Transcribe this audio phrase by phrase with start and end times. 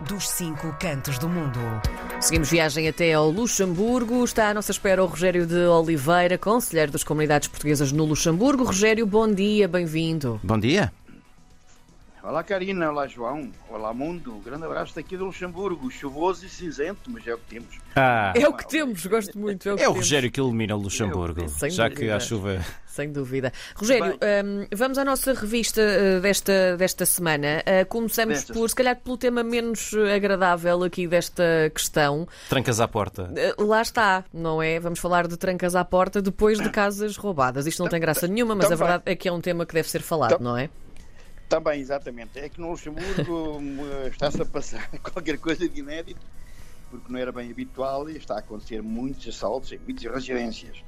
[0.00, 1.58] dos cinco cantos do mundo.
[2.20, 4.24] Seguimos viagem até ao Luxemburgo.
[4.24, 8.64] Está à nossa espera o Rogério de Oliveira, conselheiro das comunidades portuguesas no Luxemburgo.
[8.64, 10.40] Rogério, bom dia, bem-vindo.
[10.42, 10.92] Bom dia.
[12.28, 14.34] Olá Karina, olá João, olá mundo.
[14.34, 17.78] Um grande abraço daqui do Luxemburgo, chuvoso e cinzento, mas é o que temos.
[17.96, 19.66] Ah, É o que temos, gosto muito.
[19.66, 20.04] É o, que é o temos.
[20.04, 22.00] Rogério que ilumina o Luxemburgo, Sem já dúvida.
[22.06, 22.62] que a chuva.
[22.86, 23.50] Sem dúvida.
[23.74, 27.62] Rogério, hum, vamos à nossa revista uh, desta, desta semana.
[27.64, 28.54] Uh, começamos Destas.
[28.56, 32.28] por, se calhar, pelo tema menos uh, agradável aqui desta questão.
[32.50, 33.32] Trancas à porta.
[33.58, 34.78] Uh, Lá está, não é?
[34.78, 37.66] Vamos falar de trancas à porta depois de casas roubadas.
[37.66, 38.78] Isto não tem graça nenhuma, mas a Também.
[38.86, 40.68] verdade é que é um tema que deve ser falado, Tam- não é?
[41.48, 42.38] Também, exatamente.
[42.38, 46.24] É que no Luxemburgo eh, está-se a passar qualquer coisa de inédito,
[46.90, 50.82] porque não era bem habitual e está a acontecer muitos assaltos em muitas residências.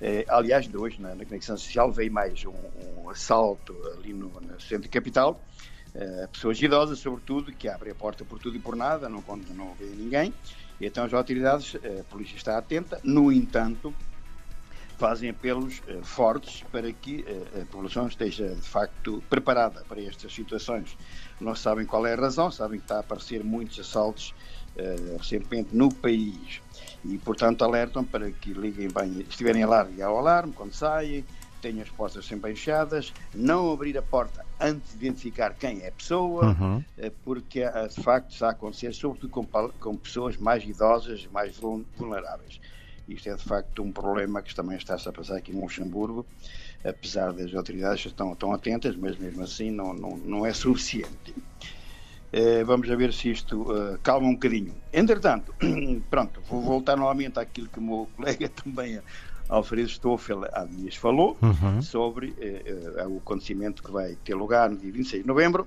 [0.00, 2.54] Eh, aliás, de hoje, na, na Conexão Social, veio mais um,
[3.02, 5.44] um assalto ali no, no centro capital.
[5.94, 9.22] Eh, pessoas idosas, sobretudo, que abrem a porta por tudo e por nada, não,
[9.54, 10.32] não vê ninguém.
[10.80, 13.00] E então as autoridades, eh, a polícia está atenta.
[13.02, 13.92] No entanto,
[14.98, 20.34] fazem apelos eh, fortes para que eh, a população esteja de facto preparada para estas
[20.34, 20.96] situações.
[21.40, 24.34] Não sabem qual é a razão, sabem que está a aparecer muitos assaltos
[24.76, 26.60] eh, recentemente no país
[27.04, 31.24] e, portanto, alertam para que liguem bem, estiverem a lá, ligar o alarme quando saem,
[31.60, 35.92] tenham as portas sempre fechadas, não abrir a porta antes de identificar quem é a
[35.92, 36.84] pessoa, Uhum.
[37.24, 42.60] porque de facto está a acontecer, sobretudo com, com pessoas mais idosas, mais vul- vulneráveis.
[43.08, 46.26] Isto é de facto um problema que também está-se a passar aqui em Luxemburgo,
[46.84, 51.34] apesar das autoridades estão, estão atentas, mas mesmo assim não, não, não é suficiente.
[52.30, 54.76] Eh, vamos a ver se isto eh, calma um bocadinho.
[54.92, 55.54] Entretanto,
[56.10, 59.00] pronto, vou voltar novamente àquilo que o meu colega também,
[59.48, 61.80] Alfredo Stoffel, há dias falou, Uhum.
[61.80, 65.66] sobre eh, o acontecimento que vai ter lugar no dia 26 de novembro,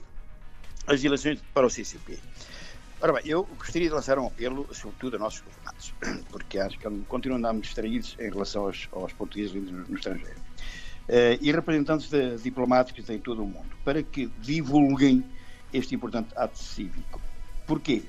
[0.86, 2.20] as eleições para o CCP.
[3.04, 5.92] Ora bem, eu gostaria de lançar um apelo, sobretudo a nossos governantes,
[6.32, 9.96] porque acho que continuam a andar distraídos em relação aos, aos portugueses vindos no, no
[9.96, 10.40] estrangeiro.
[11.10, 15.26] Eh, e representantes de- diplomáticos em todo o mundo, para que divulguem
[15.74, 17.20] este importante ato cívico.
[17.66, 18.04] Porquê?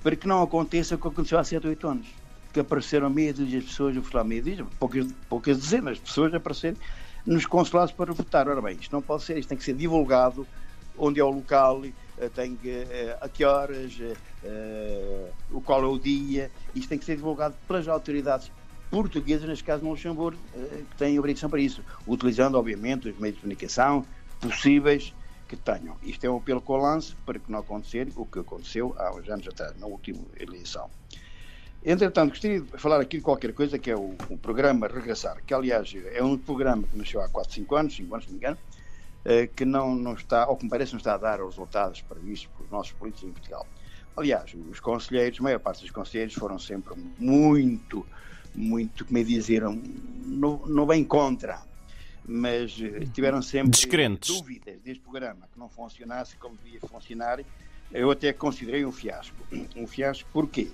[0.00, 2.06] Para que não aconteça o que aconteceu há 7 ou 8 anos,
[2.52, 6.32] que apareceram meia dúzia de pessoas, eu falar meia dúzia, poucas, poucas dezenas de pessoas
[6.32, 6.78] a aparecerem
[7.26, 8.48] nos consulados para votar.
[8.48, 10.46] Ora bem, isto não pode ser, isto tem que ser divulgado,
[10.96, 11.82] onde é o local,
[12.34, 14.14] tem que, eh, a que horas, eh,
[14.44, 18.50] eh, o qual é o dia, isto tem que ser divulgado pelas autoridades
[18.90, 20.38] portuguesas, neste caso no Luxemburgo,
[20.90, 24.06] que têm obrigação para isso, utilizando, obviamente, os meios de comunicação
[24.40, 25.12] possíveis
[25.48, 25.96] que tenham.
[26.02, 29.12] Isto é um apelo que eu lanço para que não acontecer o que aconteceu há
[29.12, 30.88] uns anos atrás, na última eleição.
[31.84, 35.52] Entretanto, gostaria de falar aqui de qualquer coisa que é o, o programa Regressar, que
[35.52, 38.44] aliás é um programa que nasceu há 4, 5 anos, 5 anos, se não me
[38.44, 38.58] engano,
[39.56, 42.48] que não, não está, ou que me parece não está a dar os resultados previstos
[42.56, 43.66] pelos nossos políticos em Portugal.
[44.16, 48.06] Aliás, os conselheiros, a maior parte dos conselheiros foram sempre muito,
[48.54, 51.60] muito, como é dizer, no, no bem contra,
[52.26, 54.30] mas eh, tiveram sempre Descrentes.
[54.38, 57.40] dúvidas deste programa, que não funcionasse como devia funcionar.
[57.92, 59.36] Eu até considerei um fiasco.
[59.76, 60.70] Um fiasco porquê?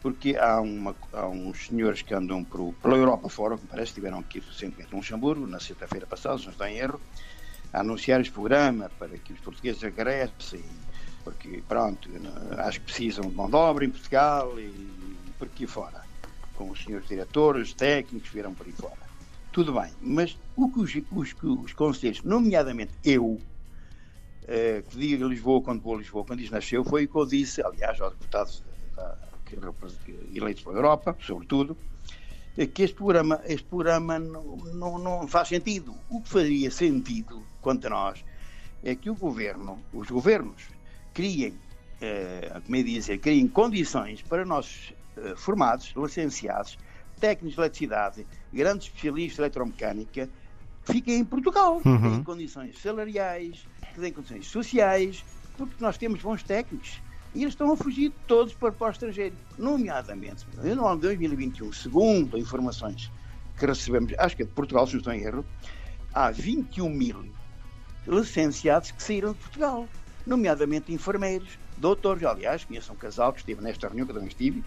[0.00, 3.88] Porque há, uma, há uns senhores que andam por, pela Europa fora, que me parece,
[3.90, 7.00] estiveram aqui recentemente em Luxemburgo, na sexta-feira passada, se não estou em erro,
[7.72, 10.86] a anunciar este programa para que os portugueses regressem,
[11.24, 12.08] porque, pronto,
[12.58, 16.06] acho que precisam de mão de obra em Portugal e, por aqui fora,
[16.54, 19.08] com os senhores diretores, técnicos, vieram por aí fora.
[19.50, 23.38] Tudo bem, mas o que os, os, os conselheiros, nomeadamente eu,
[24.46, 27.26] eh, que diga Lisboa quando vou a Lisboa, quando isso nasceu, foi o que eu
[27.26, 28.64] disse, aliás, aos deputados
[28.96, 29.56] da- que
[30.04, 31.76] que eleitos pela Europa, sobretudo,
[32.56, 35.94] é que este programa, este programa não, não, não faz sentido.
[36.10, 38.24] O que faria sentido, quanto a nós,
[38.82, 40.68] é que o governo, os governos,
[41.14, 41.54] criem,
[42.00, 46.76] eh, como é dizer, criem condições para nós eh, formados, licenciados,
[47.20, 50.30] técnicos de eletricidade, grandes especialistas de eletromecânica,
[50.84, 52.00] fiquem em Portugal, que Uhum.
[52.00, 55.24] têm condições salariais, que têm condições sociais,
[55.56, 57.02] porque nós temos bons técnicos.
[57.34, 60.46] E eles estão a fugir todos para, para o estrangeiro, nomeadamente.
[60.56, 63.10] No ano de 2021, segundo informações
[63.56, 65.44] que recebemos, acho que é de Portugal, se não estou em erro,
[66.12, 67.24] há 21 mil
[68.06, 69.88] licenciados que saíram de Portugal,
[70.26, 72.24] nomeadamente enfermeiros, doutores.
[72.24, 74.64] Aliás, conheço um casal que esteve nesta reunião que eu também estive,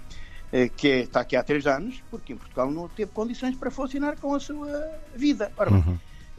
[0.51, 3.71] eh, que é- está aqui há três anos, porque em Portugal não teve condições para
[3.71, 4.69] funcionar com a sua
[5.15, 5.51] vida.
[5.57, 5.81] Ora bem,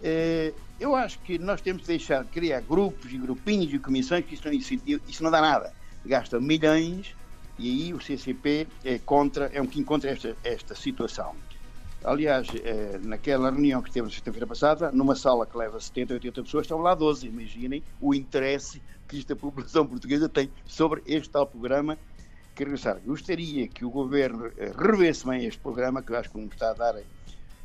[0.02, 4.24] eh, eu acho que nós temos de deixar de criar grupos e grupinhos e comissões,
[4.24, 4.74] que isso não, isso,
[5.08, 5.72] isso não dá nada.
[6.04, 7.14] Gasta milhões
[7.58, 11.34] e aí o CCP é contra, é um que encontra esta, esta situação.
[12.04, 16.42] Aliás, eh, naquela reunião que teve na sexta-feira passada, numa sala que leva 70, 80
[16.42, 17.28] pessoas, estão lá 12.
[17.28, 21.96] Imaginem o interesse que esta população portuguesa tem sobre este tal programa
[22.56, 23.00] que regressar.
[23.06, 26.70] Gostaria que o governo eh, revesse bem este programa, que eu acho que não está
[26.70, 27.00] a dar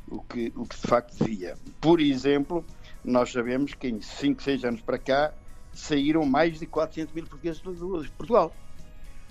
[0.06, 1.56] o que, o que de facto devia.
[1.80, 2.64] Por exemplo,
[3.04, 5.32] nós sabemos que em 5, 6 anos para cá
[5.78, 8.54] saíram mais de 400 mil portugueses de Portugal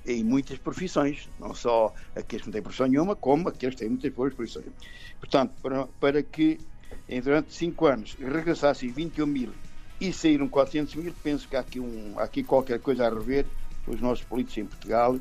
[0.05, 3.89] em muitas profissões, não só aqueles que não têm profissão nenhuma, como aqueles que têm
[3.89, 4.65] muitas boas profissões.
[5.19, 6.57] Portanto, para, para que
[7.09, 9.49] em, durante 5 anos regressassem 21 mil
[9.99, 13.45] e saíram 400 mil, penso que há aqui, um, há aqui qualquer coisa a rever
[13.85, 15.19] os nossos políticos em Portugal,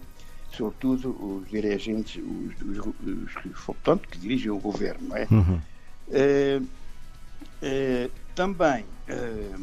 [0.52, 5.08] sobretudo os dirigentes, os, os, os, portanto, que dirigem o governo.
[5.08, 5.26] Não é?
[5.30, 5.60] Uhum.
[6.08, 9.60] Uh, uh, também, uh,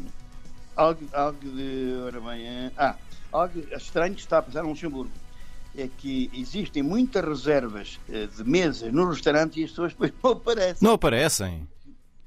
[0.76, 1.94] algo, algo de.
[2.04, 2.96] Ora bem, ah,
[3.32, 5.12] algo estranho que está a passar no Luxemburgo
[5.76, 10.30] é que existem muitas reservas eh, de mesas no restaurante e as pessoas depois não
[10.32, 10.78] aparecem.
[10.80, 11.68] Não aparecem?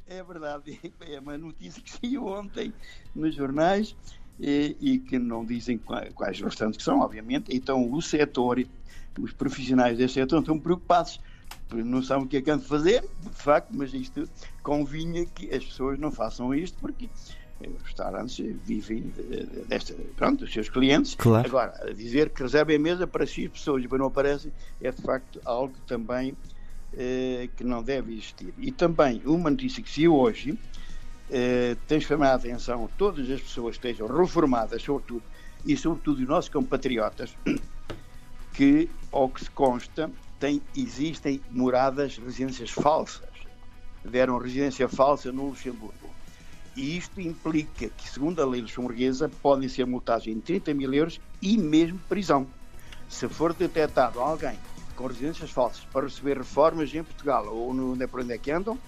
[0.05, 0.79] É verdade.
[1.01, 2.73] É uma notícia que saiu ontem
[3.15, 3.95] nos jornais
[4.39, 7.55] e, e que não dizem quais, quais restaurantes que são, obviamente.
[7.55, 8.61] Então o setor,
[9.19, 11.19] os profissionais desse setor estão preocupados
[11.71, 14.29] não sabem o que é que han de fazer, de facto, mas isto
[14.63, 17.09] convinha que as pessoas não façam isto, porque
[17.65, 19.11] os restaurantes vivem
[19.67, 21.15] desta, pronto, dos seus clientes.
[21.15, 21.47] Claro.
[21.47, 24.51] Agora, dizer que reservem mesa para X pessoas e depois não aparecem
[24.81, 26.35] é de facto algo também
[26.93, 28.53] eh, que não deve existir.
[28.57, 30.57] E também uma notícia que se hoje
[31.31, 35.23] eh, tem chamado a atenção todas as pessoas que estejam reformadas, sobretudo,
[35.65, 37.35] e sobretudo os nossos compatriotas,
[38.53, 43.27] que, ao que se consta, tem, existem moradas, residências falsas.
[44.05, 46.06] Deram residência falsa no Luxemburgo
[46.77, 51.19] e isto implica que, segundo a lei luxemburguesa, podem ser multados em 30 mil euros
[51.41, 52.47] e mesmo prisão.
[53.09, 54.57] Se for detectado alguém
[54.95, 58.37] com residências falsas para receber reformas em Portugal ou no, onde é por onde é
[58.37, 58.79] que andam, uh,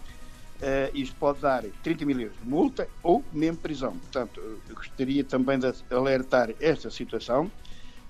[0.94, 3.98] isto pode dar 30 mil euros de multa ou mesmo prisão.
[3.98, 7.52] Portanto, gostaria também de alertar esta situação,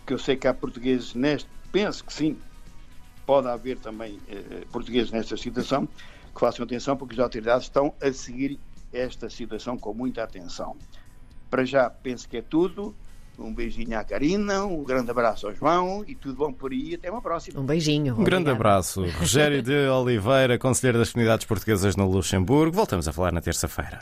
[0.05, 2.37] que eu sei que há portugueses neste, penso que sim,
[3.25, 5.87] pode haver também uh, portugueses nesta situação,
[6.33, 8.59] que façam atenção porque as autoridades estão a seguir
[8.93, 10.75] esta situação com muita atenção.
[11.49, 12.95] Para já, penso que é tudo.
[13.37, 16.95] Um beijinho à Karina, um grande abraço ao João e tudo bom por aí.
[16.95, 17.59] Até uma próxima.
[17.59, 18.19] Um beijinho.
[18.19, 19.05] Um grande abraço.
[19.11, 22.75] Rogério de Oliveira, Conselheiro das Comunidades Portuguesas no Luxemburgo.
[22.75, 23.97] Voltamos a falar na terça-feira.